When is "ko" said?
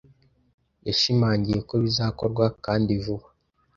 1.67-1.75